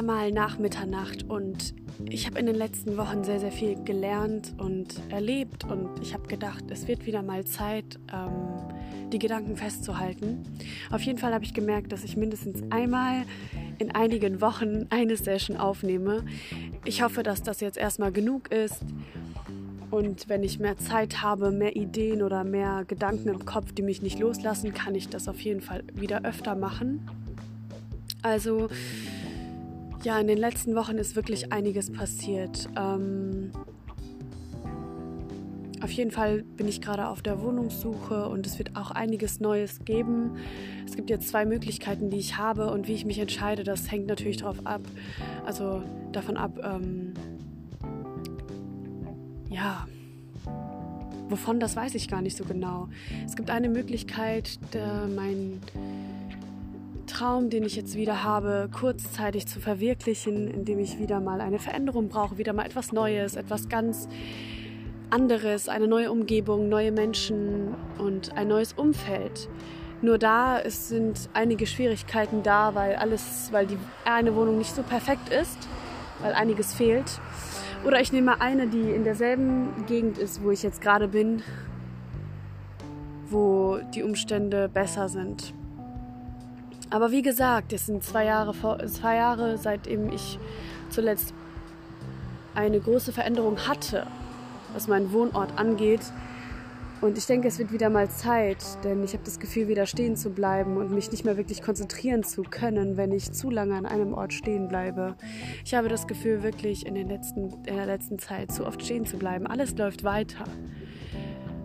wieder 0.00 0.12
mal 0.14 0.32
nach 0.32 0.58
Mitternacht 0.58 1.28
und 1.28 1.74
ich 2.08 2.26
habe 2.26 2.38
in 2.38 2.46
den 2.46 2.54
letzten 2.54 2.96
Wochen 2.96 3.22
sehr, 3.22 3.38
sehr 3.38 3.52
viel 3.52 3.76
gelernt 3.84 4.54
und 4.56 4.94
erlebt 5.10 5.64
und 5.64 5.90
ich 6.00 6.14
habe 6.14 6.26
gedacht, 6.26 6.64
es 6.70 6.88
wird 6.88 7.04
wieder 7.04 7.22
mal 7.22 7.44
Zeit, 7.44 7.98
ähm, 8.10 9.10
die 9.12 9.18
Gedanken 9.18 9.56
festzuhalten. 9.56 10.42
Auf 10.90 11.02
jeden 11.02 11.18
Fall 11.18 11.34
habe 11.34 11.44
ich 11.44 11.52
gemerkt, 11.52 11.92
dass 11.92 12.02
ich 12.02 12.16
mindestens 12.16 12.62
einmal 12.70 13.24
in 13.78 13.94
einigen 13.94 14.40
Wochen 14.40 14.86
eine 14.88 15.18
Session 15.18 15.58
aufnehme. 15.58 16.24
Ich 16.86 17.02
hoffe, 17.02 17.22
dass 17.22 17.42
das 17.42 17.60
jetzt 17.60 17.76
erstmal 17.76 18.10
genug 18.10 18.50
ist. 18.50 18.80
Und 19.90 20.30
wenn 20.30 20.42
ich 20.42 20.58
mehr 20.60 20.78
Zeit 20.78 21.20
habe, 21.20 21.50
mehr 21.50 21.76
Ideen 21.76 22.22
oder 22.22 22.42
mehr 22.44 22.84
Gedanken 22.86 23.28
im 23.28 23.44
Kopf, 23.44 23.72
die 23.72 23.82
mich 23.82 24.00
nicht 24.00 24.18
loslassen, 24.18 24.72
kann 24.72 24.94
ich 24.94 25.10
das 25.10 25.28
auf 25.28 25.40
jeden 25.40 25.60
Fall 25.60 25.82
wieder 25.92 26.24
öfter 26.24 26.54
machen. 26.54 27.06
Also 28.22 28.68
ja, 30.02 30.18
in 30.18 30.26
den 30.26 30.38
letzten 30.38 30.74
Wochen 30.74 30.96
ist 30.98 31.16
wirklich 31.16 31.52
einiges 31.52 31.92
passiert. 31.92 32.68
Ähm, 32.76 33.50
auf 35.82 35.90
jeden 35.90 36.10
Fall 36.10 36.42
bin 36.42 36.68
ich 36.68 36.80
gerade 36.80 37.08
auf 37.08 37.22
der 37.22 37.40
Wohnungssuche 37.40 38.28
und 38.28 38.46
es 38.46 38.58
wird 38.58 38.76
auch 38.76 38.90
einiges 38.90 39.40
Neues 39.40 39.84
geben. 39.84 40.36
Es 40.86 40.94
gibt 40.94 41.10
jetzt 41.10 41.28
zwei 41.28 41.46
Möglichkeiten, 41.46 42.10
die 42.10 42.18
ich 42.18 42.36
habe 42.36 42.70
und 42.70 42.86
wie 42.86 42.92
ich 42.92 43.04
mich 43.04 43.18
entscheide, 43.18 43.64
das 43.64 43.90
hängt 43.90 44.06
natürlich 44.06 44.38
darauf 44.38 44.66
ab, 44.66 44.82
also 45.46 45.82
davon 46.12 46.36
ab, 46.36 46.58
ähm, 46.62 47.14
ja, 49.48 49.86
wovon 51.28 51.60
das 51.60 51.76
weiß 51.76 51.94
ich 51.94 52.08
gar 52.08 52.20
nicht 52.20 52.36
so 52.36 52.44
genau. 52.44 52.88
Es 53.24 53.36
gibt 53.36 53.50
eine 53.50 53.68
Möglichkeit, 53.68 54.58
mein 55.14 55.60
Traum, 57.20 57.50
den 57.50 57.64
ich 57.64 57.76
jetzt 57.76 57.96
wieder 57.96 58.24
habe, 58.24 58.70
kurzzeitig 58.72 59.46
zu 59.46 59.60
verwirklichen, 59.60 60.48
indem 60.48 60.78
ich 60.78 60.98
wieder 60.98 61.20
mal 61.20 61.42
eine 61.42 61.58
Veränderung 61.58 62.08
brauche, 62.08 62.38
wieder 62.38 62.54
mal 62.54 62.64
etwas 62.64 62.92
Neues, 62.92 63.36
etwas 63.36 63.68
ganz 63.68 64.08
anderes, 65.10 65.68
eine 65.68 65.86
neue 65.86 66.10
Umgebung, 66.10 66.70
neue 66.70 66.92
Menschen 66.92 67.74
und 67.98 68.34
ein 68.38 68.48
neues 68.48 68.72
Umfeld. 68.72 69.50
Nur 70.00 70.16
da 70.16 70.60
es 70.60 70.88
sind 70.88 71.28
einige 71.34 71.66
Schwierigkeiten 71.66 72.42
da, 72.42 72.74
weil 72.74 72.94
alles, 72.94 73.50
weil 73.52 73.66
die 73.66 73.76
eine 74.06 74.34
Wohnung 74.34 74.56
nicht 74.56 74.74
so 74.74 74.82
perfekt 74.82 75.28
ist, 75.28 75.68
weil 76.22 76.32
einiges 76.32 76.72
fehlt. 76.72 77.20
Oder 77.84 78.00
ich 78.00 78.12
nehme 78.12 78.40
eine, 78.40 78.66
die 78.66 78.92
in 78.92 79.04
derselben 79.04 79.84
Gegend 79.84 80.16
ist, 80.16 80.42
wo 80.42 80.52
ich 80.52 80.62
jetzt 80.62 80.80
gerade 80.80 81.06
bin, 81.06 81.42
wo 83.28 83.78
die 83.94 84.04
Umstände 84.04 84.70
besser 84.70 85.10
sind. 85.10 85.52
Aber 86.90 87.12
wie 87.12 87.22
gesagt, 87.22 87.72
es 87.72 87.86
sind 87.86 88.02
zwei 88.02 88.24
Jahre, 88.24 88.86
zwei 88.86 89.16
Jahre 89.16 89.58
seitdem 89.58 90.10
ich 90.12 90.38
zuletzt 90.90 91.32
eine 92.54 92.80
große 92.80 93.12
Veränderung 93.12 93.58
hatte, 93.68 94.06
was 94.72 94.88
meinen 94.88 95.12
Wohnort 95.12 95.56
angeht. 95.56 96.02
Und 97.00 97.16
ich 97.16 97.26
denke, 97.26 97.48
es 97.48 97.58
wird 97.58 97.72
wieder 97.72 97.88
mal 97.88 98.10
Zeit, 98.10 98.58
denn 98.84 99.02
ich 99.02 99.14
habe 99.14 99.24
das 99.24 99.40
Gefühl, 99.40 99.68
wieder 99.68 99.86
stehen 99.86 100.16
zu 100.16 100.30
bleiben 100.30 100.76
und 100.76 100.90
mich 100.90 101.10
nicht 101.10 101.24
mehr 101.24 101.38
wirklich 101.38 101.62
konzentrieren 101.62 102.24
zu 102.24 102.42
können, 102.42 102.98
wenn 102.98 103.10
ich 103.12 103.32
zu 103.32 103.48
lange 103.48 103.74
an 103.74 103.86
einem 103.86 104.12
Ort 104.12 104.34
stehen 104.34 104.68
bleibe. 104.68 105.16
Ich 105.64 105.74
habe 105.74 105.88
das 105.88 106.06
Gefühl, 106.06 106.42
wirklich 106.42 106.84
in, 106.84 106.94
den 106.94 107.08
letzten, 107.08 107.52
in 107.64 107.76
der 107.76 107.86
letzten 107.86 108.18
Zeit 108.18 108.52
zu 108.52 108.66
oft 108.66 108.84
stehen 108.84 109.06
zu 109.06 109.16
bleiben. 109.16 109.46
Alles 109.46 109.74
läuft 109.78 110.04
weiter. 110.04 110.44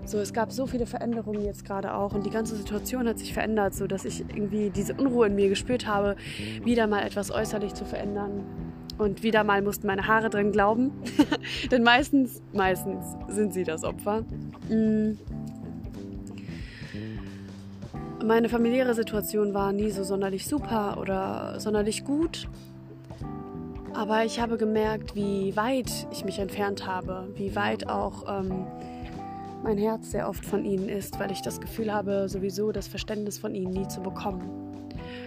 So, 0.05 0.19
es 0.19 0.33
gab 0.33 0.51
so 0.51 0.67
viele 0.67 0.85
Veränderungen 0.85 1.43
jetzt 1.43 1.65
gerade 1.65 1.95
auch 1.95 2.13
und 2.13 2.25
die 2.25 2.29
ganze 2.29 2.55
Situation 2.55 3.07
hat 3.07 3.17
sich 3.17 3.33
verändert, 3.33 3.73
so 3.73 3.87
dass 3.87 4.05
ich 4.05 4.21
irgendwie 4.21 4.69
diese 4.69 4.93
Unruhe 4.93 5.25
in 5.25 5.35
mir 5.35 5.49
gespürt 5.49 5.87
habe, 5.87 6.15
wieder 6.63 6.85
mal 6.85 7.01
etwas 7.03 7.31
äußerlich 7.31 7.73
zu 7.73 7.85
verändern. 7.85 8.43
Und 8.99 9.23
wieder 9.23 9.43
mal 9.43 9.61
mussten 9.61 9.87
meine 9.87 10.07
Haare 10.07 10.29
drin 10.29 10.51
glauben, 10.51 10.91
denn 11.71 11.83
meistens, 11.83 12.41
meistens 12.53 13.17
sind 13.27 13.53
sie 13.53 13.63
das 13.63 13.83
Opfer. 13.83 14.21
Mm. 14.69 15.17
Meine 18.23 18.47
familiäre 18.47 18.93
Situation 18.93 19.53
war 19.53 19.73
nie 19.73 19.91
so 19.91 20.03
sonderlich 20.03 20.47
super 20.47 20.97
oder 20.99 21.59
sonderlich 21.59 22.05
gut. 22.05 22.47
Aber 23.93 24.23
ich 24.23 24.39
habe 24.39 24.57
gemerkt, 24.57 25.15
wie 25.15 25.55
weit 25.55 26.07
ich 26.11 26.25
mich 26.25 26.39
entfernt 26.39 26.87
habe, 26.87 27.27
wie 27.35 27.55
weit 27.55 27.87
auch 27.87 28.25
ähm, 28.27 28.65
mein 29.65 29.79
Herz 29.79 30.11
sehr 30.11 30.29
oft 30.29 30.45
von 30.45 30.63
ihnen 30.63 30.87
ist, 30.89 31.19
weil 31.19 31.31
ich 31.31 31.41
das 31.41 31.59
Gefühl 31.59 31.91
habe, 31.91 32.29
sowieso 32.29 32.71
das 32.71 32.87
Verständnis 32.87 33.39
von 33.39 33.55
ihnen 33.55 33.73
nie 33.73 33.87
zu 33.87 33.99
bekommen. 33.99 34.47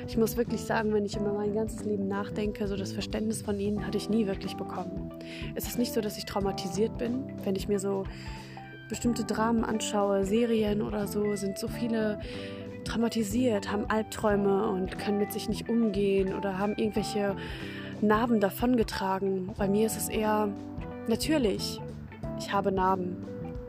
Ich 0.07 0.17
muss 0.17 0.37
wirklich 0.37 0.61
sagen, 0.61 0.95
wenn 0.95 1.05
ich 1.05 1.17
über 1.17 1.33
mein 1.33 1.55
ganzes 1.55 1.85
Leben 1.85 2.07
nachdenke, 2.07 2.69
so 2.69 2.77
das 2.77 2.93
Verständnis 2.93 3.43
von 3.43 3.59
ihnen 3.59 3.85
hatte 3.85 3.99
ich 3.99 4.09
nie 4.09 4.29
wirklich 4.29 4.57
bekommen. 4.57 5.11
Es 5.57 5.67
ist 5.67 5.77
nicht 5.77 5.93
so, 5.93 6.01
dass 6.01 6.17
ich 6.17 6.25
traumatisiert 6.25 6.97
bin, 6.99 7.25
wenn 7.43 7.57
ich 7.57 7.67
mir 7.67 7.81
so 7.81 8.05
bestimmte 8.89 9.25
Dramen 9.25 9.65
anschaue, 9.65 10.25
Serien 10.25 10.83
oder 10.83 11.09
so, 11.09 11.35
sind 11.35 11.59
so 11.59 11.67
viele 11.67 12.21
traumatisiert, 12.85 13.73
haben 13.73 13.87
Albträume 13.91 14.69
und 14.69 15.01
können 15.01 15.19
mit 15.19 15.33
sich 15.33 15.49
nicht 15.49 15.69
umgehen 15.69 16.33
oder 16.33 16.59
haben 16.59 16.75
irgendwelche 16.77 17.35
Narben 18.01 18.39
davongetragen. 18.39 19.51
Bei 19.59 19.67
mir 19.67 19.87
ist 19.87 19.97
es 19.97 20.09
eher 20.09 20.49
natürlich, 21.09 21.81
ich 22.39 22.53
habe 22.53 22.71
Narben. 22.71 23.17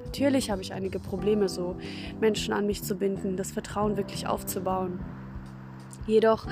Natürlich 0.09 0.49
habe 0.49 0.63
ich 0.63 0.73
einige 0.73 0.97
Probleme, 0.97 1.47
so 1.49 1.75
Menschen 2.19 2.51
an 2.51 2.65
mich 2.65 2.81
zu 2.81 2.95
binden, 2.95 3.37
das 3.37 3.51
Vertrauen 3.51 3.95
wirklich 3.95 4.25
aufzubauen. 4.25 4.99
Jedoch 6.07 6.47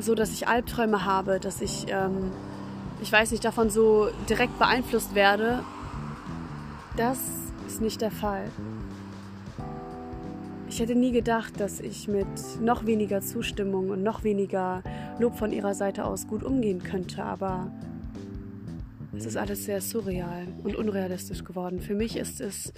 so, 0.00 0.16
dass 0.16 0.32
ich 0.32 0.48
Albträume 0.48 1.04
habe, 1.04 1.38
dass 1.38 1.60
ich, 1.60 1.86
ähm, 1.90 2.32
ich 3.00 3.12
weiß 3.12 3.30
nicht, 3.30 3.44
davon 3.44 3.70
so 3.70 4.08
direkt 4.28 4.58
beeinflusst 4.58 5.14
werde, 5.14 5.62
das 6.96 7.20
ist 7.68 7.80
nicht 7.80 8.00
der 8.00 8.10
Fall. 8.10 8.50
Ich 10.68 10.80
hätte 10.80 10.96
nie 10.96 11.12
gedacht, 11.12 11.60
dass 11.60 11.78
ich 11.78 12.08
mit 12.08 12.26
noch 12.60 12.84
weniger 12.84 13.20
Zustimmung 13.20 13.90
und 13.90 14.02
noch 14.02 14.24
weniger 14.24 14.82
Lob 15.20 15.36
von 15.38 15.52
ihrer 15.52 15.74
Seite 15.74 16.04
aus 16.04 16.26
gut 16.26 16.42
umgehen 16.42 16.82
könnte, 16.82 17.22
aber 17.22 17.70
es 19.16 19.24
ist 19.24 19.36
alles 19.36 19.64
sehr 19.64 19.80
surreal 19.80 20.46
und 20.62 20.76
unrealistisch 20.76 21.42
geworden. 21.42 21.80
Für 21.80 21.94
mich 21.94 22.16
ist 22.16 22.40
es 22.40 22.72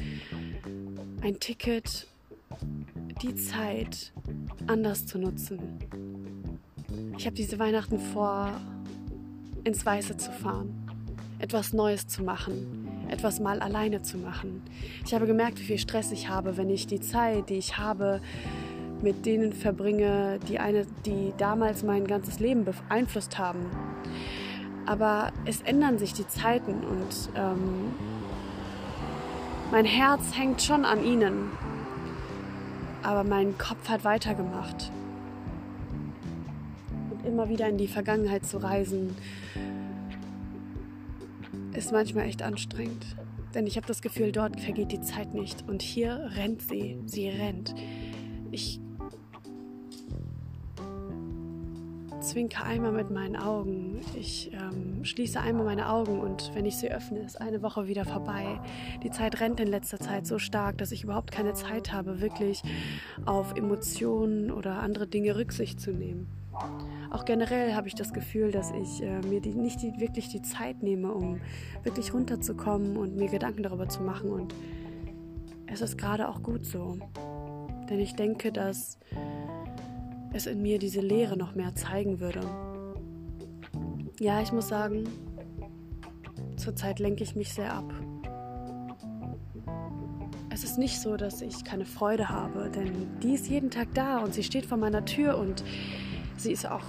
ein 1.20 1.40
Ticket, 1.40 2.06
die 3.22 3.34
Zeit 3.34 4.12
anders 4.66 5.06
zu 5.06 5.18
nutzen. 5.18 5.58
Ich 7.16 7.26
habe 7.26 7.34
diese 7.34 7.58
Weihnachten 7.58 7.98
vor, 7.98 8.52
ins 9.64 9.84
Weiße 9.84 10.16
zu 10.16 10.30
fahren, 10.30 10.88
etwas 11.40 11.72
Neues 11.72 12.06
zu 12.06 12.22
machen, 12.22 12.88
etwas 13.08 13.40
mal 13.40 13.60
alleine 13.60 14.02
zu 14.02 14.18
machen. 14.18 14.62
Ich 15.04 15.14
habe 15.14 15.26
gemerkt, 15.26 15.58
wie 15.58 15.64
viel 15.64 15.78
Stress 15.78 16.12
ich 16.12 16.28
habe, 16.28 16.56
wenn 16.56 16.70
ich 16.70 16.86
die 16.86 17.00
Zeit, 17.00 17.50
die 17.50 17.56
ich 17.56 17.78
habe, 17.78 18.20
mit 19.02 19.26
denen 19.26 19.52
verbringe, 19.52 20.38
die, 20.48 20.58
eine, 20.58 20.86
die 21.04 21.32
damals 21.36 21.82
mein 21.82 22.06
ganzes 22.06 22.38
Leben 22.40 22.64
beeinflusst 22.64 23.38
haben. 23.38 23.66
Aber 24.88 25.32
es 25.44 25.60
ändern 25.60 25.98
sich 25.98 26.14
die 26.14 26.26
Zeiten 26.26 26.82
und 26.82 27.28
ähm, 27.34 27.92
mein 29.70 29.84
Herz 29.84 30.34
hängt 30.34 30.62
schon 30.62 30.86
an 30.86 31.04
ihnen. 31.04 31.50
Aber 33.02 33.22
mein 33.22 33.58
Kopf 33.58 33.90
hat 33.90 34.04
weitergemacht. 34.04 34.90
Und 37.10 37.26
immer 37.26 37.50
wieder 37.50 37.68
in 37.68 37.76
die 37.76 37.86
Vergangenheit 37.86 38.46
zu 38.46 38.62
reisen, 38.62 39.14
ist 41.74 41.92
manchmal 41.92 42.24
echt 42.24 42.40
anstrengend. 42.40 43.04
Denn 43.54 43.66
ich 43.66 43.76
habe 43.76 43.86
das 43.86 44.00
Gefühl, 44.00 44.32
dort 44.32 44.58
vergeht 44.58 44.90
die 44.90 45.02
Zeit 45.02 45.34
nicht. 45.34 45.68
Und 45.68 45.82
hier 45.82 46.30
rennt 46.34 46.62
sie. 46.62 46.98
Sie 47.04 47.28
rennt. 47.28 47.74
Ich 48.52 48.80
zwinke 52.28 52.62
einmal 52.62 52.92
mit 52.92 53.10
meinen 53.10 53.36
Augen. 53.36 54.00
Ich 54.14 54.52
ähm, 54.52 55.02
schließe 55.02 55.40
einmal 55.40 55.64
meine 55.64 55.88
Augen 55.88 56.20
und 56.20 56.50
wenn 56.54 56.66
ich 56.66 56.76
sie 56.76 56.90
öffne, 56.90 57.20
ist 57.20 57.40
eine 57.40 57.62
Woche 57.62 57.86
wieder 57.86 58.04
vorbei. 58.04 58.60
Die 59.02 59.10
Zeit 59.10 59.40
rennt 59.40 59.60
in 59.60 59.68
letzter 59.68 59.98
Zeit 59.98 60.26
so 60.26 60.38
stark, 60.38 60.76
dass 60.76 60.92
ich 60.92 61.04
überhaupt 61.04 61.32
keine 61.32 61.54
Zeit 61.54 61.90
habe, 61.92 62.20
wirklich 62.20 62.62
auf 63.24 63.56
Emotionen 63.56 64.50
oder 64.50 64.80
andere 64.80 65.06
Dinge 65.06 65.36
Rücksicht 65.36 65.80
zu 65.80 65.90
nehmen. 65.90 66.26
Auch 67.10 67.24
generell 67.24 67.74
habe 67.74 67.88
ich 67.88 67.94
das 67.94 68.12
Gefühl, 68.12 68.52
dass 68.52 68.72
ich 68.72 69.02
äh, 69.02 69.20
mir 69.20 69.40
die, 69.40 69.54
nicht 69.54 69.80
die, 69.80 69.98
wirklich 69.98 70.28
die 70.28 70.42
Zeit 70.42 70.82
nehme, 70.82 71.12
um 71.12 71.40
wirklich 71.82 72.12
runterzukommen 72.12 72.98
und 72.98 73.16
mir 73.16 73.28
Gedanken 73.28 73.62
darüber 73.62 73.88
zu 73.88 74.02
machen. 74.02 74.30
Und 74.30 74.54
es 75.66 75.80
ist 75.80 75.96
gerade 75.96 76.28
auch 76.28 76.42
gut 76.42 76.66
so. 76.66 76.98
Denn 77.88 78.00
ich 78.00 78.16
denke, 78.16 78.52
dass 78.52 78.98
es 80.32 80.46
in 80.46 80.62
mir 80.62 80.78
diese 80.78 81.00
Leere 81.00 81.36
noch 81.36 81.54
mehr 81.54 81.74
zeigen 81.74 82.20
würde. 82.20 82.40
Ja, 84.20 84.40
ich 84.40 84.52
muss 84.52 84.68
sagen, 84.68 85.04
zurzeit 86.56 86.98
lenke 86.98 87.22
ich 87.22 87.36
mich 87.36 87.52
sehr 87.52 87.72
ab. 87.72 87.92
Es 90.50 90.64
ist 90.64 90.78
nicht 90.78 91.00
so, 91.00 91.16
dass 91.16 91.40
ich 91.40 91.64
keine 91.64 91.86
Freude 91.86 92.28
habe, 92.28 92.70
denn 92.74 93.06
die 93.22 93.34
ist 93.34 93.48
jeden 93.48 93.70
Tag 93.70 93.88
da 93.94 94.18
und 94.18 94.34
sie 94.34 94.42
steht 94.42 94.66
vor 94.66 94.76
meiner 94.76 95.04
Tür 95.04 95.38
und 95.38 95.62
sie 96.36 96.52
ist 96.52 96.68
auch 96.68 96.84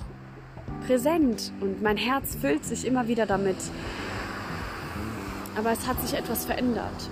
präsent 0.87 1.51
und 1.61 1.81
mein 1.81 1.97
Herz 1.97 2.35
füllt 2.35 2.65
sich 2.65 2.85
immer 2.85 3.07
wieder 3.07 3.25
damit. 3.25 3.57
Aber 5.55 5.71
es 5.71 5.87
hat 5.87 6.01
sich 6.01 6.17
etwas 6.17 6.45
verändert. 6.45 7.09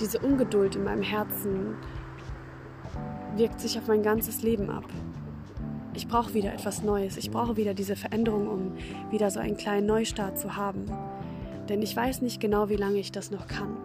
Diese 0.00 0.18
Ungeduld 0.20 0.76
in 0.76 0.84
meinem 0.84 1.02
Herzen 1.02 1.74
wirkt 3.36 3.60
sich 3.60 3.78
auf 3.78 3.86
mein 3.88 4.02
ganzes 4.02 4.42
Leben 4.42 4.70
ab. 4.70 4.84
Ich 5.94 6.08
brauche 6.08 6.32
wieder 6.34 6.52
etwas 6.52 6.82
Neues. 6.82 7.16
Ich 7.16 7.30
brauche 7.30 7.56
wieder 7.56 7.74
diese 7.74 7.96
Veränderung, 7.96 8.48
um 8.48 8.72
wieder 9.10 9.30
so 9.30 9.40
einen 9.40 9.56
kleinen 9.56 9.86
Neustart 9.86 10.38
zu 10.38 10.56
haben. 10.56 10.86
Denn 11.68 11.82
ich 11.82 11.94
weiß 11.94 12.22
nicht 12.22 12.40
genau, 12.40 12.68
wie 12.68 12.76
lange 12.76 12.98
ich 12.98 13.12
das 13.12 13.30
noch 13.30 13.46
kann. 13.46 13.76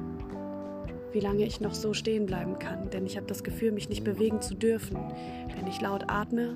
Wie 1.12 1.20
lange 1.20 1.46
ich 1.46 1.62
noch 1.62 1.74
so 1.74 1.94
stehen 1.94 2.26
bleiben 2.26 2.60
kann. 2.60 2.90
Denn 2.90 3.06
ich 3.06 3.18
habe 3.18 3.28
das 3.28 3.44
Gefühl, 3.44 3.72
mich 3.72 3.90
nicht 3.90 4.04
bewegen 4.04 4.42
zu 4.42 4.56
dürfen. 4.56 4.98
Wenn 5.56 5.68
ich 5.68 5.82
laut 5.82 6.06
atme, 6.08 6.56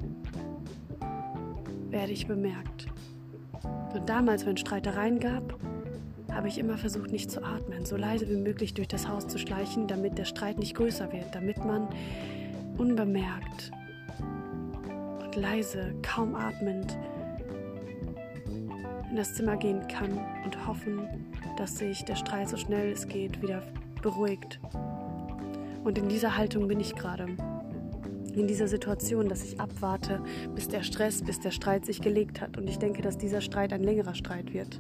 werde 1.90 2.12
ich 2.12 2.28
bemerkt. 2.28 2.88
Und 3.94 4.08
damals, 4.08 4.46
wenn 4.46 4.58
Streitereien 4.58 5.20
gab, 5.20 5.58
habe 6.32 6.48
ich 6.48 6.58
immer 6.58 6.78
versucht, 6.78 7.12
nicht 7.12 7.30
zu 7.30 7.44
atmen, 7.44 7.86
so 7.86 7.98
leise 7.98 8.30
wie 8.30 8.38
möglich 8.38 8.74
durch 8.74 8.88
das 8.88 9.08
Haus 9.08 9.28
zu 9.28 9.38
schleichen, 9.38 9.88
damit 9.88 10.18
der 10.18 10.24
Streit 10.26 10.60
nicht 10.60 10.76
größer 10.76 11.12
wird, 11.12 11.36
damit 11.36 11.58
man 11.58 11.90
unbemerkt 12.82 13.72
und 15.22 15.36
leise, 15.36 15.94
kaum 16.02 16.34
atmend 16.34 16.98
in 19.12 19.16
das 19.16 19.36
Zimmer 19.36 19.56
gehen 19.56 19.88
kann 19.88 20.20
und 20.44 20.66
hoffen, 20.66 21.02
dass 21.58 21.78
sich 21.78 22.04
der 22.06 22.16
Streit 22.16 22.50
so 22.50 22.58
schnell 22.58 22.92
es 22.92 23.08
geht 23.08 23.40
wieder 23.42 23.62
beruhigt. 24.02 24.60
Und 25.84 26.00
in 26.00 26.10
dieser 26.10 26.36
Haltung 26.38 26.68
bin 26.68 26.80
ich 26.80 26.96
gerade. 26.96 27.28
In 28.34 28.48
dieser 28.48 28.68
Situation, 28.68 29.30
dass 29.30 29.44
ich 29.44 29.60
abwarte, 29.60 30.24
bis 30.56 30.68
der 30.68 30.82
Stress, 30.82 31.22
bis 31.22 31.40
der 31.40 31.52
Streit 31.52 31.86
sich 31.86 32.02
gelegt 32.02 32.42
hat. 32.42 32.58
Und 32.58 32.68
ich 32.68 32.80
denke, 32.80 33.04
dass 33.04 33.18
dieser 33.18 33.42
Streit 33.42 33.74
ein 33.74 33.84
längerer 33.84 34.16
Streit 34.16 34.54
wird. 34.54 34.80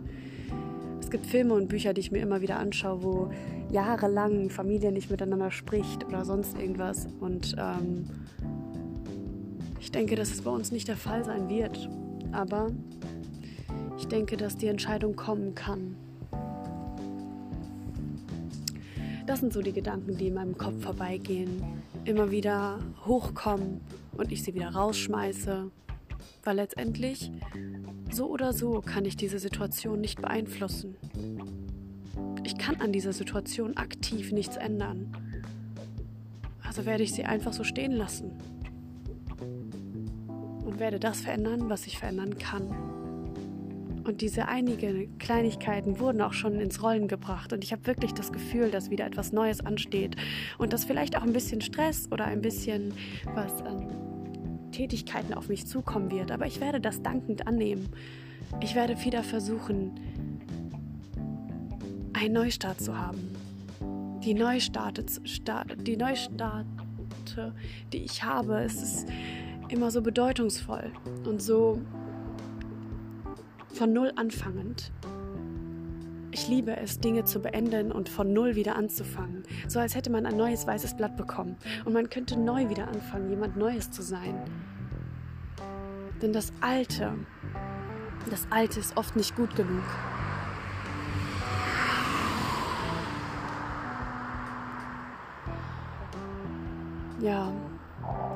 Es 1.11 1.19
gibt 1.19 1.27
Filme 1.27 1.55
und 1.55 1.67
Bücher, 1.67 1.93
die 1.93 1.99
ich 1.99 2.11
mir 2.13 2.19
immer 2.19 2.39
wieder 2.39 2.57
anschaue, 2.57 3.03
wo 3.03 3.31
jahrelang 3.69 4.49
Familie 4.49 4.93
nicht 4.93 5.11
miteinander 5.11 5.51
spricht 5.51 6.05
oder 6.05 6.23
sonst 6.23 6.57
irgendwas. 6.57 7.05
Und 7.19 7.53
ähm, 7.59 8.05
ich 9.81 9.91
denke, 9.91 10.15
dass 10.15 10.31
es 10.31 10.43
bei 10.43 10.51
uns 10.51 10.71
nicht 10.71 10.87
der 10.87 10.95
Fall 10.95 11.25
sein 11.25 11.49
wird. 11.49 11.89
Aber 12.31 12.71
ich 13.97 14.07
denke, 14.07 14.37
dass 14.37 14.55
die 14.55 14.67
Entscheidung 14.67 15.17
kommen 15.17 15.53
kann. 15.53 15.97
Das 19.27 19.41
sind 19.41 19.51
so 19.51 19.61
die 19.61 19.73
Gedanken, 19.73 20.15
die 20.15 20.27
in 20.27 20.35
meinem 20.35 20.57
Kopf 20.57 20.81
vorbeigehen, 20.81 21.61
immer 22.05 22.31
wieder 22.31 22.79
hochkommen 23.05 23.81
und 24.15 24.31
ich 24.31 24.43
sie 24.43 24.53
wieder 24.53 24.69
rausschmeiße. 24.69 25.71
Weil 26.43 26.55
letztendlich, 26.57 27.31
so 28.11 28.27
oder 28.27 28.53
so, 28.53 28.81
kann 28.81 29.05
ich 29.05 29.15
diese 29.15 29.39
Situation 29.39 30.01
nicht 30.01 30.21
beeinflussen. 30.21 30.95
Ich 32.43 32.57
kann 32.57 32.81
an 32.81 32.91
dieser 32.91 33.13
Situation 33.13 33.77
aktiv 33.77 34.31
nichts 34.31 34.57
ändern. 34.57 35.11
Also 36.63 36.85
werde 36.85 37.03
ich 37.03 37.13
sie 37.13 37.25
einfach 37.25 37.53
so 37.53 37.63
stehen 37.63 37.91
lassen. 37.91 38.31
Und 40.65 40.79
werde 40.79 40.99
das 40.99 41.21
verändern, 41.21 41.69
was 41.69 41.85
ich 41.85 41.97
verändern 41.97 42.37
kann. 42.37 42.91
Und 44.03 44.21
diese 44.21 44.47
einigen 44.47 45.17
Kleinigkeiten 45.19 45.99
wurden 45.99 46.21
auch 46.21 46.33
schon 46.33 46.59
ins 46.59 46.81
Rollen 46.81 47.07
gebracht. 47.07 47.53
Und 47.53 47.63
ich 47.63 47.71
habe 47.71 47.85
wirklich 47.85 48.13
das 48.13 48.31
Gefühl, 48.31 48.71
dass 48.71 48.89
wieder 48.89 49.05
etwas 49.05 49.31
Neues 49.31 49.63
ansteht. 49.63 50.15
Und 50.57 50.73
dass 50.73 50.85
vielleicht 50.85 51.15
auch 51.17 51.23
ein 51.23 51.33
bisschen 51.33 51.61
Stress 51.61 52.11
oder 52.11 52.25
ein 52.25 52.41
bisschen 52.41 52.93
was 53.35 53.61
an 53.61 54.10
Tätigkeiten 54.71 55.33
auf 55.33 55.49
mich 55.49 55.67
zukommen 55.67 56.11
wird. 56.11 56.31
Aber 56.31 56.47
ich 56.47 56.59
werde 56.61 56.79
das 56.79 57.01
dankend 57.01 57.47
annehmen. 57.47 57.89
Ich 58.61 58.75
werde 58.75 59.01
wieder 59.03 59.23
versuchen, 59.23 59.99
einen 62.13 62.33
Neustart 62.33 62.81
zu 62.81 62.97
haben. 62.97 63.35
Die 64.23 64.33
Neustarte, 64.33 65.03
die 65.77 65.97
Neustarte, 65.97 66.65
die 67.91 67.97
ich 67.97 68.23
habe, 68.23 68.59
es 68.59 68.81
ist 68.81 69.07
immer 69.69 69.89
so 69.89 70.01
bedeutungsvoll 70.01 70.91
und 71.25 71.41
so 71.41 71.81
von 73.73 73.93
Null 73.93 74.11
anfangend. 74.15 74.91
Ich 76.31 76.47
liebe 76.47 76.77
es, 76.77 76.99
Dinge 76.99 77.25
zu 77.25 77.41
beenden 77.41 77.91
und 77.91 78.07
von 78.07 78.31
Null 78.31 78.55
wieder 78.55 78.75
anzufangen. 78.75 79.43
So 79.67 79.79
als 79.79 79.95
hätte 79.95 80.09
man 80.09 80.25
ein 80.25 80.37
neues 80.37 80.65
weißes 80.65 80.95
Blatt 80.95 81.17
bekommen 81.17 81.57
und 81.83 81.93
man 81.93 82.09
könnte 82.09 82.39
neu 82.39 82.69
wieder 82.69 82.87
anfangen, 82.87 83.29
jemand 83.29 83.57
Neues 83.57 83.91
zu 83.91 84.01
sein. 84.01 84.39
Denn 86.21 86.31
das 86.31 86.53
Alte, 86.61 87.13
das 88.29 88.47
Alte 88.49 88.79
ist 88.79 88.95
oft 88.95 89.15
nicht 89.15 89.35
gut 89.35 89.55
genug. 89.55 89.83
Ja, 97.19 97.51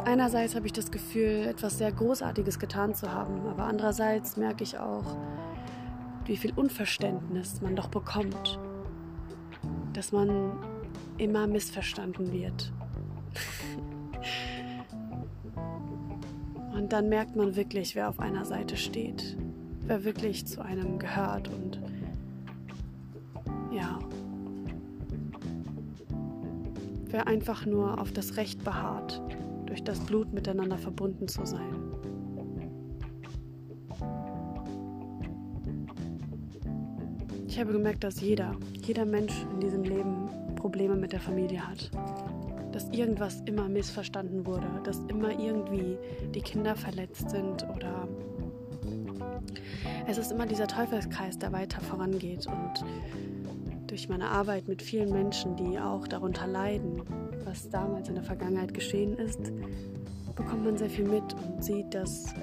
Einerseits 0.06 0.54
habe 0.54 0.68
ich 0.68 0.74
das 0.74 0.92
Gefühl, 0.92 1.48
etwas 1.48 1.80
sehr 1.80 1.92
Großartiges 1.92 2.60
getan 2.60 2.94
zu 2.94 3.12
haben, 3.12 3.48
aber 3.48 3.64
andererseits 3.64 4.38
merke 4.38 4.64
ich 4.64 4.78
auch, 4.78 5.18
wie 6.26 6.38
viel 6.38 6.54
Unverständnis 6.56 7.62
man 7.62 7.76
doch 7.76 7.90
bekommt, 7.90 8.60
dass 9.94 10.12
man 10.12 10.54
immer 11.18 11.48
missverstanden 11.48 12.32
wird. 12.32 12.72
und 16.76 16.94
dann 16.94 17.10
merkt 17.10 17.36
man 17.36 17.56
wirklich, 17.56 17.96
wer 17.96 18.10
auf 18.10 18.20
einer 18.20 18.46
Seite 18.46 18.78
steht, 18.78 19.38
wer 19.82 20.04
wirklich 20.04 20.46
zu 20.46 20.64
einem 20.64 21.00
gehört 21.00 21.48
und 21.48 21.82
ja, 23.72 24.00
wer 27.06 27.28
einfach 27.28 27.66
nur 27.66 28.00
auf 28.00 28.12
das 28.12 28.38
Recht 28.38 28.64
beharrt 28.64 29.22
durch 29.66 29.84
das 29.84 30.00
Blut 30.00 30.34
miteinander 30.34 30.78
verbunden 30.78 31.28
zu 31.28 31.46
sein. 31.46 31.95
Ich 37.56 37.62
habe 37.62 37.72
gemerkt, 37.72 38.04
dass 38.04 38.20
jeder, 38.20 38.54
jeder 38.86 39.06
Mensch 39.06 39.32
in 39.54 39.62
diesem 39.62 39.84
Leben 39.84 40.28
Probleme 40.58 40.94
mit 40.94 41.14
der 41.14 41.22
Familie 41.22 41.66
hat. 41.66 41.90
Dass 42.74 42.90
irgendwas 42.90 43.44
immer 43.46 43.70
missverstanden 43.70 44.46
wurde, 44.46 44.68
dass 44.84 45.00
immer 45.08 45.30
irgendwie 45.40 45.98
die 46.34 46.42
Kinder 46.42 46.76
verletzt 46.76 47.30
sind 47.30 47.66
oder 47.74 48.10
es 50.06 50.18
ist 50.18 50.34
immer 50.34 50.46
dieser 50.46 50.68
Teufelskreis, 50.68 51.40
der 51.40 51.54
weiter 51.54 51.80
vorangeht. 51.80 52.46
Und 52.46 52.84
durch 53.88 54.10
meine 54.10 54.28
Arbeit 54.28 54.68
mit 54.68 54.82
vielen 54.82 55.14
Menschen, 55.14 55.56
die 55.56 55.80
auch 55.80 56.10
darunter 56.10 56.48
leiden, 56.48 57.04
was 57.46 57.70
damals 57.70 58.10
in 58.10 58.16
der 58.16 58.26
Vergangenheit 58.26 58.74
geschehen 58.74 59.18
ist, 59.18 59.40
bekommt 60.36 60.66
man 60.66 60.78
sehr 60.78 60.90
viel 60.90 61.06
mit 61.06 61.34
und 61.34 61.64
sieht, 61.64 61.94
dass 61.94 62.34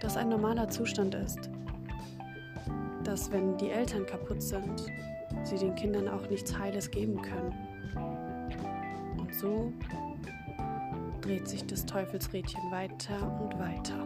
das 0.00 0.16
ein 0.16 0.30
normaler 0.30 0.70
Zustand 0.70 1.14
ist. 1.14 1.50
Dass 3.06 3.30
wenn 3.30 3.56
die 3.56 3.70
Eltern 3.70 4.04
kaputt 4.04 4.42
sind, 4.42 4.84
sie 5.44 5.56
den 5.56 5.76
Kindern 5.76 6.08
auch 6.08 6.28
nichts 6.28 6.58
Heiles 6.58 6.90
geben 6.90 7.22
können. 7.22 7.54
Und 9.16 9.32
so 9.32 9.72
dreht 11.20 11.46
sich 11.46 11.64
das 11.66 11.86
Teufelsrädchen 11.86 12.60
weiter 12.72 13.40
und 13.40 13.56
weiter. 13.60 14.04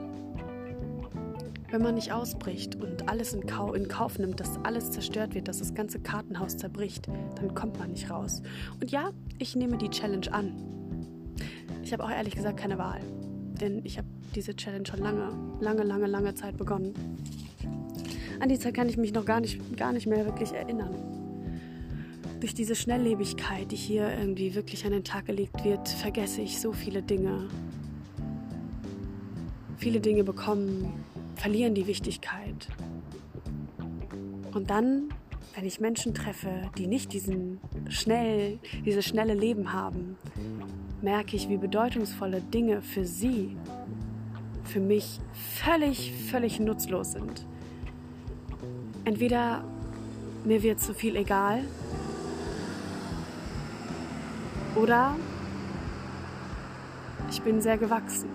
Wenn 1.71 1.83
man 1.83 1.95
nicht 1.95 2.13
ausbricht 2.13 2.77
und 2.77 3.09
alles 3.09 3.33
in, 3.33 3.47
Kau 3.47 3.73
in 3.73 3.89
Kauf 3.89 4.19
nimmt, 4.19 4.39
dass 4.39 4.59
alles 4.65 4.91
zerstört 4.91 5.35
wird, 5.35 5.49
dass 5.49 5.61
das 5.61 5.73
ganze 5.73 6.01
Kartenhaus 6.01 6.59
zerbricht, 6.59 7.09
dann 7.37 7.55
kommt 7.55 7.79
man 7.79 7.93
nicht 7.93 8.11
raus. 8.11 8.43
Und 8.83 8.91
ja, 8.91 9.13
ich 9.39 9.57
nehme 9.57 9.79
die 9.79 9.89
Challenge 9.89 10.31
an. 10.31 10.53
Ich 11.83 11.95
habe 11.95 12.05
auch 12.05 12.11
ehrlich 12.11 12.35
gesagt 12.35 12.59
keine 12.59 12.77
Wahl, 12.77 13.01
denn 13.61 13.81
ich 13.85 13.97
habe 13.97 14.09
diese 14.35 14.55
Challenge 14.55 14.85
schon 14.85 15.01
lange, 15.01 15.33
lange, 15.61 15.85
lange, 15.85 16.07
lange 16.07 16.35
Zeit 16.35 16.59
begonnen. 16.59 16.93
An 18.41 18.49
die 18.49 18.59
Zeit 18.59 18.75
kann 18.75 18.89
ich 18.89 18.97
mich 18.97 19.13
noch 19.13 19.25
gar 19.25 19.41
nicht, 19.41 19.77
gar 19.77 19.93
nicht 19.93 20.07
mehr 20.07 20.25
wirklich 20.25 20.53
erinnern. 20.53 20.95
Durch 22.41 22.55
diese 22.55 22.75
Schnelllebigkeit, 22.75 23.71
die 23.71 23.77
hier 23.77 24.11
irgendwie 24.19 24.55
wirklich 24.55 24.85
an 24.87 24.93
den 24.93 25.05
Tag 25.05 25.27
gelegt 25.27 25.63
wird, 25.63 25.89
vergesse 25.89 26.41
ich 26.41 26.59
so 26.59 26.73
viele 26.73 27.03
Dinge. 27.03 27.49
Viele 29.77 30.01
Dinge 30.01 30.25
bekommen 30.25 30.91
verlieren 31.41 31.75
die 31.75 31.87
Wichtigkeit. 31.87 32.69
Und 34.53 34.69
dann, 34.69 35.09
wenn 35.55 35.65
ich 35.65 35.81
Menschen 35.81 36.13
treffe, 36.13 36.71
die 36.77 36.87
nicht 36.87 37.13
diesen 37.13 37.61
schnell, 37.89 38.59
dieses 38.85 39.07
schnelle 39.07 39.35
Leben 39.35 39.73
haben, 39.73 40.17
merke 41.01 41.37
ich, 41.37 41.49
wie 41.49 41.57
bedeutungsvolle 41.57 42.43
Dinge 42.43 42.83
für 42.83 43.07
sie, 43.07 43.57
für 44.65 44.81
mich 44.81 45.19
völlig, 45.63 46.13
völlig 46.31 46.61
nutzlos 46.61 47.13
sind. 47.13 47.47
Entweder 49.05 49.65
mir 50.45 50.63
wird 50.63 50.81
zu 50.81 50.95
viel 50.95 51.17
egal 51.17 51.65
oder 54.77 55.17
ich 57.31 57.43
bin 57.43 57.61
sehr 57.61 57.79
gewachsen. 57.79 58.29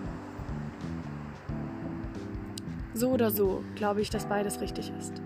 So 2.94 3.10
oder 3.10 3.30
so 3.30 3.62
glaube 3.74 4.00
ich, 4.00 4.10
dass 4.10 4.26
beides 4.26 4.60
richtig 4.60 4.92
ist. 4.98 5.20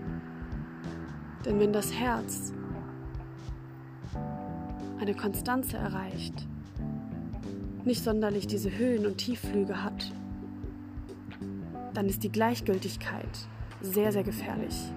Denn 1.45 1.59
wenn 1.59 1.73
das 1.73 1.93
Herz 1.93 2.53
eine 4.99 5.15
Konstanze 5.15 5.77
erreicht, 5.77 6.47
nicht 7.83 8.03
sonderlich 8.03 8.45
diese 8.45 8.77
Höhen 8.77 9.05
und 9.05 9.17
Tiefflüge 9.17 9.83
hat, 9.83 10.11
dann 11.93 12.07
ist 12.07 12.23
die 12.23 12.31
Gleichgültigkeit 12.31 13.47
sehr, 13.81 14.11
sehr 14.11 14.23
gefährlich. 14.23 14.91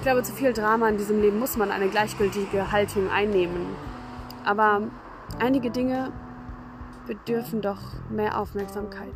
Ich 0.00 0.04
glaube, 0.04 0.22
zu 0.22 0.32
viel 0.32 0.54
Drama 0.54 0.88
in 0.88 0.96
diesem 0.96 1.20
Leben 1.20 1.38
muss 1.38 1.58
man 1.58 1.70
eine 1.70 1.90
gleichgültige 1.90 2.72
Haltung 2.72 3.10
einnehmen. 3.10 3.66
Aber 4.46 4.84
einige 5.38 5.70
Dinge 5.70 6.10
bedürfen 7.06 7.60
doch 7.60 7.82
mehr 8.08 8.40
Aufmerksamkeit. 8.40 9.12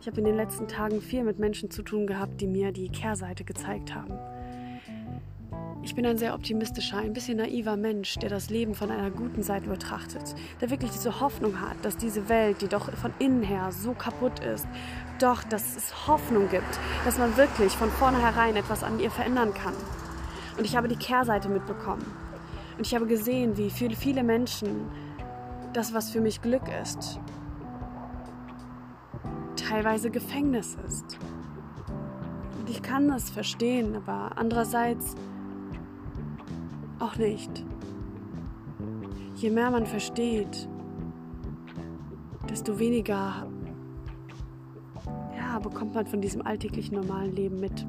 Ich 0.00 0.06
habe 0.06 0.16
in 0.20 0.24
den 0.24 0.36
letzten 0.36 0.68
Tagen 0.68 1.02
viel 1.02 1.22
mit 1.22 1.38
Menschen 1.38 1.70
zu 1.70 1.82
tun 1.82 2.06
gehabt, 2.06 2.40
die 2.40 2.46
mir 2.46 2.72
die 2.72 2.88
Kehrseite 2.88 3.44
gezeigt 3.44 3.94
haben. 3.94 4.14
Ich 5.88 5.94
bin 5.94 6.04
ein 6.04 6.18
sehr 6.18 6.34
optimistischer, 6.34 6.98
ein 6.98 7.14
bisschen 7.14 7.38
naiver 7.38 7.74
Mensch, 7.78 8.16
der 8.16 8.28
das 8.28 8.50
Leben 8.50 8.74
von 8.74 8.90
einer 8.90 9.10
guten 9.10 9.42
Seite 9.42 9.70
betrachtet, 9.70 10.34
der 10.60 10.68
wirklich 10.68 10.90
diese 10.90 11.18
Hoffnung 11.18 11.62
hat, 11.62 11.82
dass 11.82 11.96
diese 11.96 12.28
Welt, 12.28 12.60
die 12.60 12.68
doch 12.68 12.92
von 12.92 13.10
innen 13.18 13.42
her 13.42 13.70
so 13.72 13.94
kaputt 13.94 14.38
ist, 14.40 14.68
doch, 15.18 15.42
dass 15.44 15.76
es 15.76 16.06
Hoffnung 16.06 16.50
gibt, 16.50 16.78
dass 17.06 17.16
man 17.16 17.34
wirklich 17.38 17.72
von 17.72 17.90
vornherein 17.90 18.54
etwas 18.56 18.84
an 18.84 19.00
ihr 19.00 19.10
verändern 19.10 19.54
kann. 19.54 19.72
Und 20.58 20.66
ich 20.66 20.76
habe 20.76 20.88
die 20.88 20.96
Kehrseite 20.96 21.48
mitbekommen. 21.48 22.04
Und 22.76 22.86
ich 22.86 22.94
habe 22.94 23.06
gesehen, 23.06 23.56
wie 23.56 23.70
viele, 23.70 23.96
viele 23.96 24.22
Menschen 24.22 24.90
das, 25.72 25.94
was 25.94 26.10
für 26.10 26.20
mich 26.20 26.42
Glück 26.42 26.68
ist, 26.82 27.18
teilweise 29.56 30.10
Gefängnis 30.10 30.76
ist. 30.86 31.18
Und 32.60 32.68
ich 32.68 32.82
kann 32.82 33.08
das 33.08 33.30
verstehen, 33.30 33.96
aber 33.96 34.32
andererseits 34.36 35.16
auch 36.98 37.16
nicht. 37.16 37.64
Je 39.36 39.50
mehr 39.50 39.70
man 39.70 39.86
versteht, 39.86 40.68
desto 42.50 42.78
weniger 42.78 43.46
ja, 45.36 45.58
bekommt 45.60 45.94
man 45.94 46.06
von 46.06 46.20
diesem 46.20 46.42
alltäglichen 46.42 46.96
normalen 46.96 47.34
Leben 47.34 47.60
mit. 47.60 47.86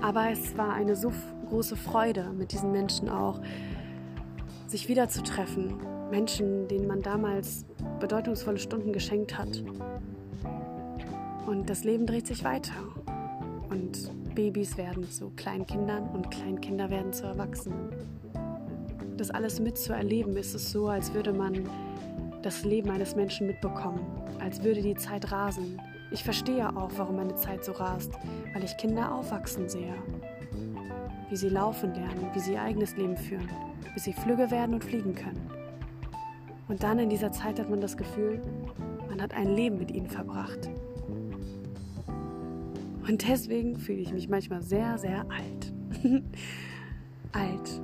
Aber 0.00 0.30
es 0.30 0.56
war 0.58 0.74
eine 0.74 0.96
so 0.96 1.12
große 1.48 1.76
Freude, 1.76 2.32
mit 2.36 2.52
diesen 2.52 2.72
Menschen 2.72 3.08
auch 3.08 3.40
sich 4.66 4.88
wiederzutreffen. 4.88 5.76
Menschen, 6.10 6.68
denen 6.68 6.86
man 6.86 7.00
damals 7.02 7.64
bedeutungsvolle 8.00 8.58
Stunden 8.58 8.92
geschenkt 8.92 9.38
hat. 9.38 9.62
Und 11.46 11.70
das 11.70 11.84
Leben 11.84 12.06
dreht 12.06 12.26
sich 12.26 12.44
weiter. 12.44 12.74
Babys 14.34 14.76
werden 14.76 15.10
zu 15.10 15.30
Kleinkindern 15.36 16.08
und 16.08 16.30
Kleinkinder 16.30 16.90
werden 16.90 17.12
zu 17.12 17.24
Erwachsenen. 17.24 17.90
Das 19.16 19.30
alles 19.30 19.60
mitzuerleben, 19.60 20.36
ist 20.36 20.54
es 20.54 20.70
so, 20.70 20.88
als 20.88 21.12
würde 21.12 21.32
man 21.32 21.68
das 22.42 22.64
Leben 22.64 22.90
eines 22.90 23.14
Menschen 23.14 23.46
mitbekommen, 23.46 24.00
als 24.40 24.62
würde 24.64 24.82
die 24.82 24.94
Zeit 24.94 25.30
rasen. 25.30 25.80
Ich 26.10 26.24
verstehe 26.24 26.68
auch, 26.76 26.90
warum 26.96 27.16
meine 27.16 27.34
Zeit 27.36 27.64
so 27.64 27.72
rast, 27.72 28.12
weil 28.52 28.64
ich 28.64 28.76
Kinder 28.76 29.14
aufwachsen 29.14 29.68
sehe. 29.68 29.94
Wie 31.28 31.36
sie 31.36 31.48
laufen 31.48 31.94
lernen, 31.94 32.30
wie 32.34 32.40
sie 32.40 32.52
ihr 32.54 32.62
eigenes 32.62 32.96
Leben 32.96 33.16
führen, 33.16 33.48
bis 33.94 34.04
sie 34.04 34.12
flügge 34.12 34.50
werden 34.50 34.74
und 34.74 34.84
fliegen 34.84 35.14
können. 35.14 35.40
Und 36.68 36.82
dann 36.82 36.98
in 36.98 37.10
dieser 37.10 37.32
Zeit 37.32 37.60
hat 37.60 37.70
man 37.70 37.80
das 37.80 37.96
Gefühl, 37.96 38.40
man 39.08 39.20
hat 39.20 39.34
ein 39.34 39.54
Leben 39.54 39.78
mit 39.78 39.90
ihnen 39.90 40.08
verbracht. 40.08 40.70
Und 43.06 43.28
deswegen 43.28 43.78
fühle 43.78 43.98
ich 43.98 44.12
mich 44.12 44.28
manchmal 44.28 44.62
sehr, 44.62 44.98
sehr 44.98 45.26
alt. 45.30 45.72
alt. 47.32 47.80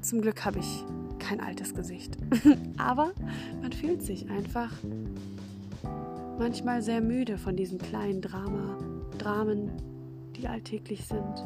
Zum 0.00 0.20
Glück 0.20 0.44
habe 0.44 0.58
ich 0.58 0.84
kein 1.18 1.40
altes 1.40 1.74
Gesicht. 1.74 2.16
Aber 2.76 3.12
man 3.62 3.72
fühlt 3.72 4.02
sich 4.02 4.28
einfach 4.30 4.70
manchmal 6.38 6.82
sehr 6.82 7.00
müde 7.00 7.38
von 7.38 7.56
diesen 7.56 7.78
kleinen 7.78 8.20
Drama, 8.20 8.78
Dramen, 9.18 9.70
die 10.36 10.46
alltäglich 10.46 11.06
sind. 11.06 11.44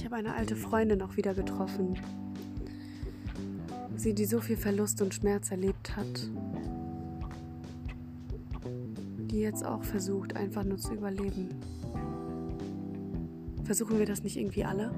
Ich 0.00 0.06
habe 0.06 0.16
eine 0.16 0.34
alte 0.34 0.56
Freundin 0.56 1.02
auch 1.02 1.18
wieder 1.18 1.34
getroffen. 1.34 1.98
Sie, 3.96 4.14
die 4.14 4.24
so 4.24 4.40
viel 4.40 4.56
Verlust 4.56 5.02
und 5.02 5.12
Schmerz 5.12 5.50
erlebt 5.50 5.94
hat. 5.94 6.30
Die 9.30 9.40
jetzt 9.40 9.62
auch 9.62 9.84
versucht, 9.84 10.36
einfach 10.36 10.64
nur 10.64 10.78
zu 10.78 10.94
überleben. 10.94 11.50
Versuchen 13.64 13.98
wir 13.98 14.06
das 14.06 14.22
nicht 14.22 14.38
irgendwie 14.38 14.64
alle? 14.64 14.90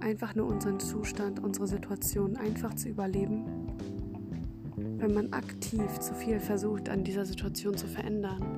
Einfach 0.00 0.34
nur 0.34 0.46
unseren 0.46 0.80
Zustand, 0.80 1.38
unsere 1.38 1.66
Situation 1.66 2.34
einfach 2.38 2.72
zu 2.76 2.88
überleben? 2.88 3.44
Wenn 4.96 5.12
man 5.12 5.34
aktiv 5.34 5.98
zu 5.98 6.14
viel 6.14 6.40
versucht, 6.40 6.88
an 6.88 7.04
dieser 7.04 7.26
Situation 7.26 7.76
zu 7.76 7.88
verändern, 7.88 8.57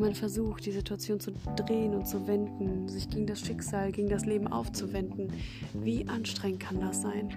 man 0.00 0.14
versucht, 0.14 0.66
die 0.66 0.72
Situation 0.72 1.20
zu 1.20 1.32
drehen 1.56 1.94
und 1.94 2.06
zu 2.06 2.26
wenden, 2.26 2.88
sich 2.88 3.08
gegen 3.08 3.26
das 3.26 3.40
Schicksal, 3.40 3.92
gegen 3.92 4.08
das 4.08 4.24
Leben 4.24 4.48
aufzuwenden, 4.48 5.32
wie 5.74 6.08
anstrengend 6.08 6.60
kann 6.60 6.80
das 6.80 7.02
sein? 7.02 7.30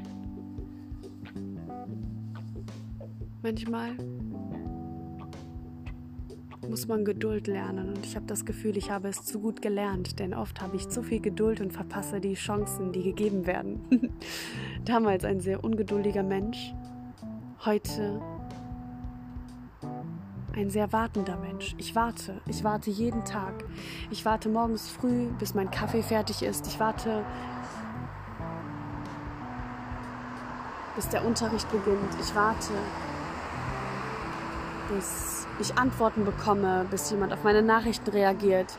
Manchmal 3.41 3.91
muss 6.69 6.87
man 6.87 7.03
Geduld 7.03 7.47
lernen 7.47 7.89
und 7.89 8.05
ich 8.05 8.15
habe 8.15 8.25
das 8.25 8.45
Gefühl, 8.45 8.77
ich 8.77 8.89
habe 8.89 9.09
es 9.09 9.23
zu 9.23 9.39
gut 9.39 9.61
gelernt, 9.61 10.19
denn 10.19 10.33
oft 10.33 10.61
habe 10.61 10.77
ich 10.77 10.87
zu 10.87 11.03
viel 11.03 11.19
Geduld 11.19 11.59
und 11.59 11.73
verpasse 11.73 12.21
die 12.21 12.35
Chancen, 12.35 12.91
die 12.91 13.03
gegeben 13.03 13.45
werden. 13.45 13.81
Damals 14.85 15.25
ein 15.25 15.41
sehr 15.41 15.63
ungeduldiger 15.63 16.23
Mensch, 16.23 16.73
heute 17.65 18.21
ein 20.55 20.69
sehr 20.69 20.91
wartender 20.93 21.37
Mensch. 21.37 21.75
Ich 21.77 21.95
warte. 21.95 22.41
Ich 22.47 22.63
warte 22.63 22.89
jeden 22.89 23.25
Tag. 23.25 23.53
Ich 24.11 24.23
warte 24.25 24.49
morgens 24.49 24.87
früh, 24.87 25.27
bis 25.39 25.53
mein 25.53 25.71
Kaffee 25.71 26.03
fertig 26.03 26.43
ist. 26.43 26.67
Ich 26.67 26.79
warte, 26.79 27.23
bis 30.95 31.09
der 31.09 31.25
Unterricht 31.25 31.69
beginnt. 31.71 32.15
Ich 32.21 32.35
warte, 32.35 32.73
bis 34.95 35.47
ich 35.59 35.77
Antworten 35.77 36.25
bekomme, 36.25 36.85
bis 36.89 37.09
jemand 37.09 37.33
auf 37.33 37.43
meine 37.43 37.61
Nachrichten 37.61 38.11
reagiert. 38.11 38.77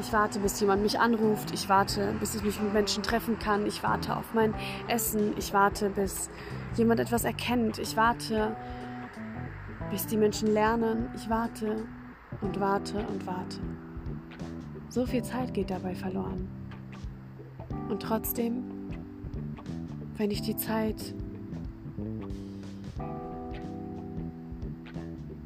Ich 0.00 0.12
warte, 0.12 0.40
bis 0.40 0.60
jemand 0.60 0.82
mich 0.82 0.98
anruft. 0.98 1.52
Ich 1.52 1.68
warte, 1.68 2.14
bis 2.20 2.34
ich 2.34 2.42
mich 2.42 2.60
mit 2.60 2.72
Menschen 2.72 3.02
treffen 3.02 3.38
kann. 3.38 3.64
Ich 3.64 3.82
warte 3.82 4.16
auf 4.16 4.34
mein 4.34 4.52
Essen. 4.88 5.34
Ich 5.38 5.54
warte, 5.54 5.88
bis 5.88 6.30
jemand 6.76 7.00
etwas 7.00 7.24
erkennt. 7.24 7.78
Ich 7.78 7.96
warte, 7.96 8.56
bis 9.94 10.08
die 10.08 10.16
Menschen 10.16 10.52
lernen. 10.52 11.08
Ich 11.14 11.30
warte 11.30 11.84
und 12.40 12.58
warte 12.58 12.98
und 13.06 13.24
warte. 13.28 13.60
So 14.88 15.06
viel 15.06 15.22
Zeit 15.22 15.54
geht 15.54 15.70
dabei 15.70 15.94
verloren. 15.94 16.48
Und 17.88 18.02
trotzdem, 18.02 18.64
wenn 20.16 20.32
ich 20.32 20.42
die 20.42 20.56
Zeit 20.56 21.14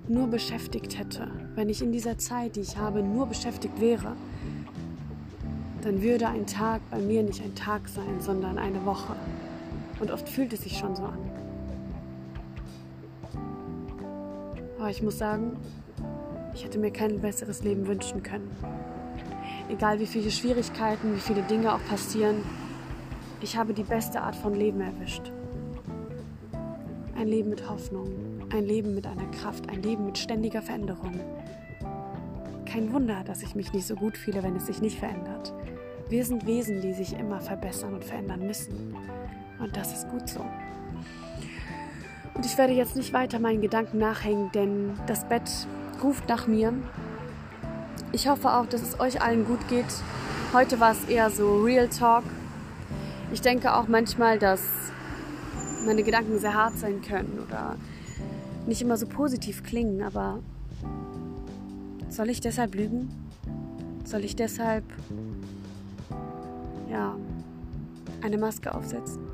nur 0.08 0.28
beschäftigt 0.28 0.98
hätte, 0.98 1.30
wenn 1.54 1.68
ich 1.68 1.82
in 1.82 1.92
dieser 1.92 2.16
Zeit, 2.16 2.56
die 2.56 2.60
ich 2.60 2.78
habe, 2.78 3.02
nur 3.02 3.26
beschäftigt 3.26 3.78
wäre, 3.78 4.16
dann 5.82 6.00
würde 6.00 6.26
ein 6.26 6.46
Tag 6.46 6.80
bei 6.90 7.00
mir 7.00 7.22
nicht 7.22 7.42
ein 7.44 7.54
Tag 7.54 7.86
sein, 7.86 8.18
sondern 8.20 8.56
eine 8.56 8.82
Woche. 8.86 9.14
Und 10.00 10.10
oft 10.10 10.26
fühlt 10.26 10.54
es 10.54 10.62
sich 10.62 10.78
schon 10.78 10.96
so 10.96 11.02
an. 11.02 11.27
Aber 14.88 14.96
ich 14.96 15.02
muss 15.02 15.18
sagen, 15.18 15.58
ich 16.54 16.64
hätte 16.64 16.78
mir 16.78 16.90
kein 16.90 17.20
besseres 17.20 17.62
Leben 17.62 17.86
wünschen 17.86 18.22
können. 18.22 18.50
Egal 19.68 20.00
wie 20.00 20.06
viele 20.06 20.30
Schwierigkeiten, 20.30 21.14
wie 21.14 21.20
viele 21.20 21.42
Dinge 21.42 21.74
auch 21.74 21.84
passieren, 21.90 22.36
ich 23.42 23.54
habe 23.54 23.74
die 23.74 23.82
beste 23.82 24.22
Art 24.22 24.34
von 24.34 24.54
Leben 24.54 24.80
erwischt. 24.80 25.30
Ein 27.14 27.28
Leben 27.28 27.50
mit 27.50 27.68
Hoffnung, 27.68 28.08
ein 28.50 28.64
Leben 28.64 28.94
mit 28.94 29.06
einer 29.06 29.30
Kraft, 29.30 29.68
ein 29.68 29.82
Leben 29.82 30.06
mit 30.06 30.16
ständiger 30.16 30.62
Veränderung. 30.62 31.20
Kein 32.64 32.90
Wunder, 32.90 33.22
dass 33.26 33.42
ich 33.42 33.54
mich 33.54 33.74
nicht 33.74 33.86
so 33.86 33.94
gut 33.94 34.16
fühle, 34.16 34.42
wenn 34.42 34.56
es 34.56 34.68
sich 34.68 34.80
nicht 34.80 34.98
verändert. 34.98 35.52
Wir 36.08 36.24
sind 36.24 36.46
Wesen, 36.46 36.80
die 36.80 36.94
sich 36.94 37.12
immer 37.12 37.42
verbessern 37.42 37.92
und 37.92 38.04
verändern 38.06 38.40
müssen. 38.40 38.96
Und 39.58 39.76
das 39.76 39.92
ist 39.92 40.08
gut 40.08 40.26
so. 40.30 40.46
Und 42.38 42.46
ich 42.46 42.56
werde 42.56 42.72
jetzt 42.72 42.94
nicht 42.94 43.12
weiter 43.12 43.40
meinen 43.40 43.60
Gedanken 43.60 43.98
nachhängen, 43.98 44.52
denn 44.52 44.92
das 45.08 45.28
Bett 45.28 45.50
ruft 46.00 46.28
nach 46.28 46.46
mir. 46.46 46.72
Ich 48.12 48.28
hoffe 48.28 48.52
auch, 48.52 48.66
dass 48.66 48.80
es 48.80 49.00
euch 49.00 49.20
allen 49.20 49.44
gut 49.44 49.66
geht. 49.66 49.84
Heute 50.52 50.78
war 50.78 50.92
es 50.92 51.04
eher 51.06 51.30
so 51.30 51.60
Real 51.62 51.88
Talk. 51.88 52.22
Ich 53.32 53.40
denke 53.40 53.74
auch 53.74 53.88
manchmal, 53.88 54.38
dass 54.38 54.62
meine 55.84 56.04
Gedanken 56.04 56.38
sehr 56.38 56.54
hart 56.54 56.78
sein 56.78 57.02
können 57.02 57.40
oder 57.44 57.74
nicht 58.68 58.82
immer 58.82 58.96
so 58.96 59.08
positiv 59.08 59.64
klingen, 59.64 60.00
aber 60.04 60.38
soll 62.08 62.30
ich 62.30 62.40
deshalb 62.40 62.76
lügen? 62.76 63.10
Soll 64.04 64.24
ich 64.24 64.36
deshalb 64.36 64.84
ja 66.88 67.16
eine 68.22 68.38
Maske 68.38 68.72
aufsetzen? 68.72 69.27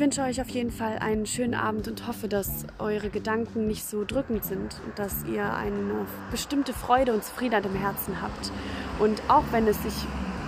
Ich 0.00 0.02
wünsche 0.02 0.22
euch 0.22 0.40
auf 0.40 0.48
jeden 0.48 0.70
Fall 0.70 0.96
einen 0.96 1.26
schönen 1.26 1.52
Abend 1.52 1.86
und 1.86 2.06
hoffe, 2.08 2.26
dass 2.26 2.64
eure 2.78 3.10
Gedanken 3.10 3.66
nicht 3.66 3.84
so 3.84 4.02
drückend 4.02 4.46
sind 4.46 4.80
und 4.86 4.98
dass 4.98 5.26
ihr 5.26 5.52
eine 5.52 6.06
bestimmte 6.30 6.72
Freude 6.72 7.12
und 7.12 7.22
Zufriedenheit 7.22 7.66
im 7.66 7.74
Herzen 7.74 8.22
habt. 8.22 8.50
Und 8.98 9.20
auch 9.28 9.44
wenn 9.50 9.66
es 9.66 9.82
sich 9.82 9.92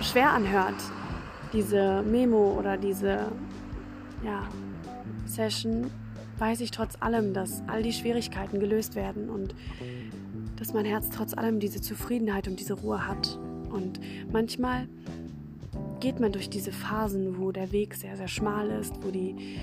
schwer 0.01 0.31
anhört, 0.31 0.73
diese 1.53 2.01
Memo 2.01 2.57
oder 2.57 2.77
diese 2.77 3.31
ja, 4.25 4.49
Session, 5.27 5.91
weiß 6.39 6.59
ich 6.61 6.71
trotz 6.71 6.95
allem, 6.99 7.35
dass 7.35 7.61
all 7.67 7.83
die 7.83 7.93
Schwierigkeiten 7.93 8.59
gelöst 8.59 8.95
werden 8.95 9.29
und 9.29 9.53
dass 10.55 10.73
mein 10.73 10.85
Herz 10.85 11.11
trotz 11.11 11.35
allem 11.35 11.59
diese 11.59 11.79
Zufriedenheit 11.79 12.47
und 12.47 12.59
diese 12.59 12.73
Ruhe 12.73 13.07
hat. 13.07 13.37
Und 13.69 13.99
manchmal 14.31 14.87
geht 16.03 16.19
man 16.19 16.33
durch 16.33 16.49
diese 16.49 16.73
Phasen, 16.73 17.39
wo 17.39 17.53
der 17.53 17.71
Weg 17.71 17.95
sehr, 17.95 18.17
sehr 18.17 18.27
schmal 18.27 18.69
ist, 18.71 19.01
wo 19.01 19.09
die, 19.09 19.57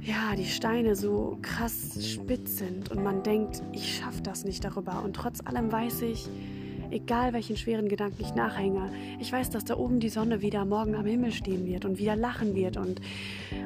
ja, 0.00 0.36
die 0.36 0.44
Steine 0.44 0.94
so 0.94 1.38
krass 1.42 1.98
spitz 2.08 2.58
sind 2.58 2.92
und 2.92 3.02
man 3.02 3.24
denkt, 3.24 3.60
ich 3.72 3.98
schaffe 3.98 4.22
das 4.22 4.44
nicht 4.44 4.62
darüber. 4.62 5.02
Und 5.02 5.16
trotz 5.16 5.40
allem 5.44 5.72
weiß 5.72 6.02
ich, 6.02 6.28
egal 6.92 7.32
welchen 7.32 7.56
schweren 7.56 7.88
Gedanken 7.88 8.22
ich 8.22 8.36
nachhänge, 8.36 8.92
ich 9.18 9.32
weiß, 9.32 9.50
dass 9.50 9.64
da 9.64 9.76
oben 9.76 9.98
die 9.98 10.08
Sonne 10.08 10.40
wieder 10.40 10.64
morgen 10.64 10.94
am 10.94 11.04
Himmel 11.04 11.32
stehen 11.32 11.66
wird 11.66 11.84
und 11.84 11.98
wieder 11.98 12.14
lachen 12.14 12.54
wird. 12.54 12.76
Und 12.76 13.00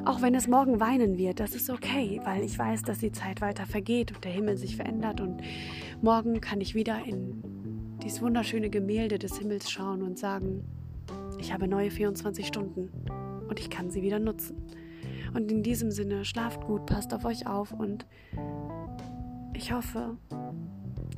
auch 0.05 0.23
wenn 0.23 0.33
es 0.33 0.47
morgen 0.47 0.79
weinen 0.79 1.19
wird, 1.19 1.39
das 1.39 1.53
ist 1.53 1.69
okay, 1.69 2.19
weil 2.23 2.41
ich 2.43 2.57
weiß, 2.57 2.81
dass 2.81 2.97
die 2.97 3.11
Zeit 3.11 3.41
weiter 3.41 3.67
vergeht 3.67 4.11
und 4.11 4.23
der 4.23 4.31
Himmel 4.31 4.57
sich 4.57 4.75
verändert. 4.75 5.21
Und 5.21 5.41
morgen 6.01 6.41
kann 6.41 6.61
ich 6.61 6.73
wieder 6.73 7.05
in 7.05 7.43
dieses 8.01 8.23
wunderschöne 8.23 8.71
Gemälde 8.71 9.19
des 9.19 9.37
Himmels 9.37 9.69
schauen 9.69 10.01
und 10.01 10.17
sagen, 10.17 10.63
ich 11.39 11.53
habe 11.53 11.67
neue 11.67 11.91
24 11.91 12.45
Stunden 12.45 12.89
und 13.47 13.59
ich 13.59 13.69
kann 13.69 13.89
sie 13.89 14.01
wieder 14.01 14.19
nutzen. 14.19 14.57
Und 15.33 15.51
in 15.51 15.63
diesem 15.63 15.91
Sinne, 15.91 16.25
schlaft 16.25 16.65
gut, 16.65 16.85
passt 16.85 17.13
auf 17.13 17.25
euch 17.25 17.47
auf 17.47 17.71
und 17.71 18.05
ich 19.53 19.71
hoffe, 19.71 20.17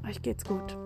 euch 0.08 0.22
geht's 0.22 0.46
gut. 0.46 0.78